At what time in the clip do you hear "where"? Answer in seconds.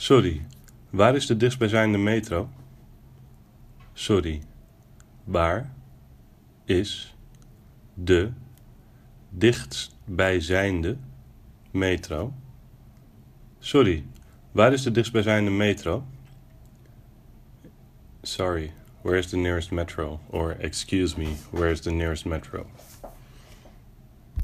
19.02-19.18, 21.50-21.70